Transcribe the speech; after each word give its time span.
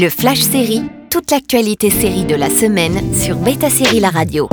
Le 0.00 0.10
Flash 0.10 0.42
Série, 0.42 0.82
toute 1.10 1.32
l'actualité 1.32 1.90
série 1.90 2.24
de 2.24 2.36
la 2.36 2.50
semaine 2.50 3.00
sur 3.12 3.34
Beta 3.34 3.68
Série 3.68 3.98
La 3.98 4.10
Radio. 4.10 4.48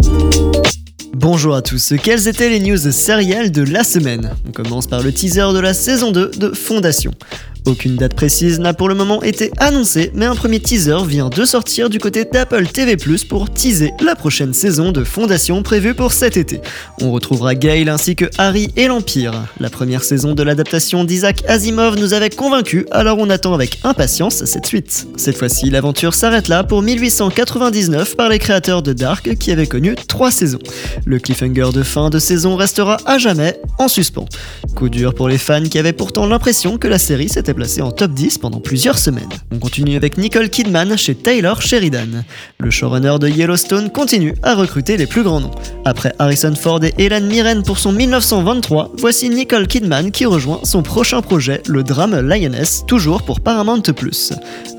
Bonjour 1.13 1.53
à 1.53 1.61
tous, 1.61 1.93
quelles 2.01 2.27
étaient 2.27 2.49
les 2.49 2.59
news 2.59 2.91
sérielles 2.91 3.51
de 3.51 3.61
la 3.61 3.83
semaine? 3.83 4.31
On 4.47 4.51
commence 4.51 4.87
par 4.87 5.03
le 5.03 5.11
teaser 5.11 5.53
de 5.53 5.59
la 5.59 5.75
saison 5.75 6.11
2 6.11 6.31
de 6.31 6.49
Fondation. 6.49 7.11
Aucune 7.65 7.95
date 7.95 8.13
précise 8.13 8.59
n'a 8.59 8.75
pour 8.75 8.89
le 8.89 8.93
moment 8.93 9.23
été 9.23 9.51
annoncée, 9.57 10.11
mais 10.13 10.25
un 10.25 10.35
premier 10.35 10.59
teaser 10.59 11.03
vient 11.07 11.29
de 11.29 11.45
sortir 11.45 11.89
du 11.89 11.97
côté 11.97 12.23
d'Apple 12.23 12.67
TV 12.67 12.95
pour 13.27 13.49
teaser 13.49 13.91
la 14.03 14.15
prochaine 14.15 14.53
saison 14.53 14.91
de 14.91 15.03
Fondation 15.03 15.63
prévue 15.63 15.95
pour 15.95 16.13
cet 16.13 16.37
été. 16.37 16.61
On 17.01 17.11
retrouvera 17.11 17.55
Gale 17.55 17.89
ainsi 17.89 18.15
que 18.15 18.25
Harry 18.37 18.69
et 18.75 18.85
l'Empire. 18.85 19.47
La 19.59 19.71
première 19.71 20.03
saison 20.03 20.35
de 20.35 20.43
l'adaptation 20.43 21.03
d'Isaac 21.05 21.43
Asimov 21.47 21.97
nous 21.97 22.13
avait 22.13 22.29
convaincus, 22.29 22.85
alors 22.91 23.17
on 23.17 23.31
attend 23.31 23.55
avec 23.55 23.79
impatience 23.83 24.45
cette 24.45 24.67
suite. 24.67 25.07
Cette 25.17 25.37
fois-ci, 25.37 25.71
l'aventure 25.71 26.13
s'arrête 26.13 26.49
là 26.49 26.63
pour 26.63 26.83
1899 26.83 28.15
par 28.15 28.29
les 28.29 28.37
créateurs 28.37 28.83
de 28.83 28.93
Dark 28.93 29.37
qui 29.37 29.51
avaient 29.51 29.65
connu 29.65 29.95
trois 30.07 30.29
saisons. 30.29 30.59
Le 31.05 31.17
cliffhanger 31.17 31.69
de 31.73 31.81
fin 31.81 32.11
de 32.11 32.19
saison 32.19 32.57
restera 32.57 32.97
à 33.07 33.17
jamais 33.17 33.59
en 33.79 33.87
suspens. 33.87 34.25
Coup 34.75 34.89
dur 34.89 35.15
pour 35.15 35.29
les 35.29 35.39
fans 35.39 35.63
qui 35.63 35.79
avaient 35.79 35.93
pourtant 35.93 36.27
l'impression 36.27 36.77
que 36.77 36.87
la 36.87 36.99
série 36.99 37.29
s'était 37.29 37.54
placé 37.55 37.81
en 37.81 37.91
top 37.91 38.11
10 38.11 38.37
pendant 38.37 38.59
plusieurs 38.59 38.99
semaines. 38.99 39.29
On 39.51 39.59
continue 39.59 39.95
avec 39.95 40.17
Nicole 40.17 40.49
Kidman 40.49 40.97
chez 40.97 41.15
Taylor 41.15 41.61
Sheridan. 41.61 42.23
Le 42.59 42.69
showrunner 42.69 43.17
de 43.19 43.29
Yellowstone 43.29 43.89
continue 43.89 44.35
à 44.43 44.53
recruter 44.55 44.97
les 44.97 45.07
plus 45.07 45.23
grands 45.23 45.39
noms. 45.39 45.51
Après 45.87 46.15
Harrison 46.17 46.55
Ford 46.55 46.83
et 46.83 46.95
Helen 46.97 47.27
Mirren 47.27 47.61
pour 47.61 47.77
son 47.77 47.91
1923, 47.91 48.93
voici 48.97 49.29
Nicole 49.29 49.67
Kidman 49.67 50.09
qui 50.09 50.25
rejoint 50.25 50.59
son 50.63 50.81
prochain 50.81 51.21
projet, 51.21 51.61
le 51.67 51.83
drame 51.83 52.19
Lioness, 52.19 52.83
toujours 52.87 53.21
pour 53.21 53.39
Paramount+. 53.39 53.83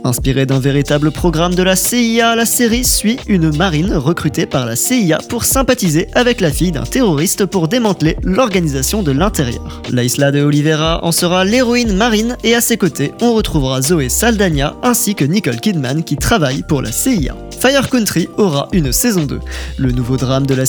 Inspiré 0.03 0.47
d'un 0.47 0.59
véritable 0.59 1.13
programme 1.13 1.55
de 1.55 1.63
la 1.63 1.77
CIA, 1.77 2.35
la 2.35 2.45
série 2.45 2.85
suit 2.85 3.19
une 3.29 3.57
marine 3.57 3.93
recrutée 3.95 4.47
par 4.47 4.67
la 4.67 4.75
CIA 4.75 5.19
pour 5.29 5.45
sympathiser 5.45 6.09
avec 6.15 6.41
la 6.41 6.51
fille 6.51 6.73
d'un 6.73 6.83
terroriste 6.83 7.47
pour 7.47 7.69
démanteler 7.69 8.17
l'organisation 8.25 9.05
de 9.05 9.13
l'intérieur. 9.13 9.83
La 9.93 10.03
Isla 10.03 10.33
de 10.33 10.43
Oliveira 10.43 11.05
en 11.05 11.13
sera 11.13 11.45
l'héroïne 11.45 11.97
marine 11.97 12.37
et 12.43 12.57
à 12.57 12.61
ses 12.61 12.79
côtés, 12.79 13.13
on 13.21 13.33
retrouvera 13.35 13.81
Zoé 13.81 14.09
Saldana 14.09 14.75
ainsi 14.83 15.15
que 15.15 15.25
Nicole 15.25 15.61
Kidman 15.61 16.03
qui 16.03 16.17
travaille 16.17 16.65
pour 16.65 16.83
la 16.83 16.91
CIA. 16.91 17.37
Fire 17.59 17.89
Country 17.89 18.29
aura 18.37 18.69
une 18.73 18.93
saison 18.93 19.25
2. 19.25 19.41
Le 19.79 19.91
nouveau 19.91 20.17
drame 20.17 20.47
de 20.47 20.55
la 20.55 20.67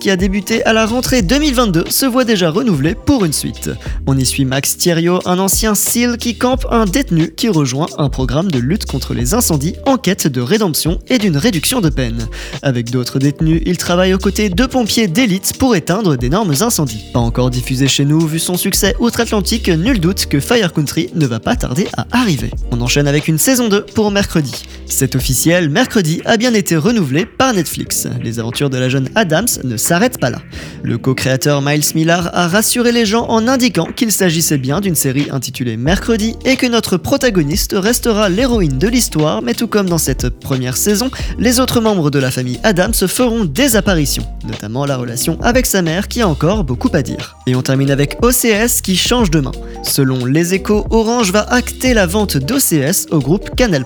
Qui 0.00 0.10
a 0.10 0.16
débuté 0.16 0.62
à 0.64 0.74
la 0.74 0.84
rentrée 0.84 1.22
2022 1.22 1.84
se 1.88 2.04
voit 2.04 2.24
déjà 2.24 2.50
renouvelé 2.50 2.94
pour 2.94 3.24
une 3.24 3.32
suite. 3.32 3.70
On 4.06 4.18
y 4.18 4.26
suit 4.26 4.44
Max 4.44 4.76
Thierry, 4.76 5.08
un 5.08 5.38
ancien 5.38 5.74
SEAL 5.74 6.18
qui 6.18 6.36
campe 6.36 6.66
un 6.70 6.84
détenu 6.84 7.32
qui 7.34 7.48
rejoint 7.48 7.86
un 7.96 8.10
programme 8.10 8.50
de 8.50 8.58
lutte 8.58 8.84
contre 8.84 9.14
les 9.14 9.32
incendies 9.32 9.76
en 9.86 9.96
quête 9.96 10.26
de 10.26 10.42
rédemption 10.42 10.98
et 11.08 11.16
d'une 11.16 11.38
réduction 11.38 11.80
de 11.80 11.88
peine. 11.88 12.28
Avec 12.62 12.90
d'autres 12.90 13.18
détenus, 13.18 13.62
il 13.64 13.78
travaille 13.78 14.12
aux 14.12 14.18
côtés 14.18 14.50
de 14.50 14.66
pompiers 14.66 15.08
d'élite 15.08 15.54
pour 15.58 15.74
éteindre 15.74 16.16
d'énormes 16.16 16.54
incendies. 16.60 17.04
Pas 17.14 17.20
encore 17.20 17.48
diffusé 17.48 17.88
chez 17.88 18.04
nous, 18.04 18.20
vu 18.20 18.38
son 18.38 18.58
succès 18.58 18.94
outre-Atlantique, 18.98 19.68
nul 19.70 19.98
doute 19.98 20.26
que 20.26 20.40
Fire 20.40 20.74
Country 20.74 21.08
ne 21.14 21.26
va 21.26 21.40
pas 21.40 21.56
tarder 21.56 21.88
à 21.96 22.06
arriver. 22.12 22.50
On 22.70 22.82
enchaîne 22.82 23.08
avec 23.08 23.28
une 23.28 23.38
saison 23.38 23.68
2 23.68 23.86
pour 23.94 24.10
mercredi. 24.10 24.64
C'est 24.86 25.16
officiel, 25.16 25.70
mercredi 25.70 26.20
a 26.26 26.36
bien 26.36 26.52
été 26.52 26.76
renouvelé 26.76 27.24
par 27.24 27.54
Netflix. 27.54 28.06
Les 28.22 28.38
aventures 28.38 28.68
de 28.68 28.76
la 28.76 28.90
jeune 28.90 29.08
Adams 29.14 29.46
ne 29.62 29.76
s'arrêtent 29.76 30.18
pas 30.18 30.30
là. 30.30 30.38
Le 30.82 30.98
co-créateur 30.98 31.62
Miles 31.62 31.84
Millar 31.94 32.30
a 32.32 32.48
rassuré 32.48 32.92
les 32.92 33.06
gens 33.06 33.26
en 33.28 33.46
indiquant 33.46 33.86
qu'il 33.86 34.10
s'agissait 34.10 34.58
bien 34.58 34.80
d'une 34.80 34.94
série 34.94 35.28
intitulée 35.30 35.76
Mercredi 35.76 36.34
et 36.44 36.56
que 36.56 36.66
notre 36.66 36.96
protagoniste 36.96 37.74
restera 37.76 38.28
l'héroïne 38.28 38.78
de 38.78 38.88
l'histoire, 38.88 39.42
mais 39.42 39.54
tout 39.54 39.68
comme 39.68 39.88
dans 39.88 39.98
cette 39.98 40.28
première 40.28 40.76
saison, 40.76 41.10
les 41.38 41.60
autres 41.60 41.80
membres 41.80 42.10
de 42.10 42.18
la 42.18 42.30
famille 42.30 42.60
Adams 42.62 42.94
feront 42.94 43.44
des 43.44 43.76
apparitions, 43.76 44.26
notamment 44.44 44.86
la 44.86 44.96
relation 44.96 45.38
avec 45.42 45.66
sa 45.66 45.82
mère 45.82 46.08
qui 46.08 46.20
a 46.20 46.28
encore 46.28 46.64
beaucoup 46.64 46.90
à 46.92 47.02
dire. 47.02 47.36
Et 47.46 47.54
on 47.54 47.62
termine 47.62 47.90
avec 47.90 48.18
OCS 48.22 48.80
qui 48.82 48.96
change 48.96 49.30
de 49.30 49.40
main. 49.40 49.52
Selon 49.82 50.24
les 50.24 50.54
échos, 50.54 50.86
Orange 50.90 51.32
va 51.32 51.42
acter 51.42 51.94
la 51.94 52.06
vente 52.06 52.36
d'OCS 52.36 53.10
au 53.10 53.18
groupe 53.18 53.54
Canal+. 53.56 53.84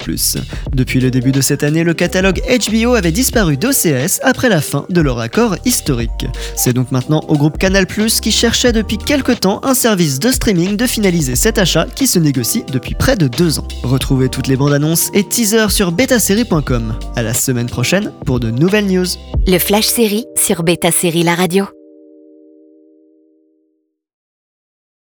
Depuis 0.73 1.01
le 1.01 1.11
début 1.11 1.33
de 1.33 1.41
cette 1.41 1.63
année, 1.63 1.85
le 1.85 1.95
catalogue 1.95 2.41
HBO 2.47 2.95
avait 2.95 3.13
disparu 3.13 3.57
d'OCS 3.57 4.21
après 4.23 4.49
la 4.49 4.61
fin 4.61 4.87
de 4.91 5.01
leur 5.01 5.19
accord 5.19 5.57
historique. 5.65 6.27
C'est 6.57 6.73
donc 6.73 6.93
maintenant 6.93 7.21
au 7.29 7.37
groupe 7.37 7.59
Canal+, 7.59 7.87
qui 7.87 8.33
cherchait 8.33 8.73
depuis 8.73 8.99
quelque 8.99 9.33
temps 9.33 9.61
un 9.65 9.75
service 9.75 10.19
de 10.19 10.31
streaming 10.31 10.77
de 10.77 10.87
finaliser 10.87 11.37
cet 11.37 11.59
achat 11.59 11.87
qui 11.95 12.07
se 12.07 12.19
négocie 12.19 12.65
depuis 12.73 12.95
près 12.95 13.17
de 13.17 13.29
deux 13.29 13.59
ans. 13.59 13.69
Retrouvez 13.83 14.29
toutes 14.29 14.47
les 14.47 14.57
bandes 14.57 14.73
annonces 14.73 15.09
et 15.15 15.25
teasers 15.25 15.71
sur 15.71 15.93
betasérie.com. 15.93 16.95
À 17.17 17.23
la 17.23 17.35
semaine 17.35 17.69
prochaine 17.69 18.13
pour 18.25 18.41
de 18.41 18.51
nouvelles 18.51 18.87
news. 18.87 19.07
Le 19.47 19.59
Flash 19.59 19.87
Série 19.87 20.27
sur 20.49 20.63
Beta 20.63 20.91
Série 20.91 21.25
La 21.25 21.35
Radio. 21.35 21.78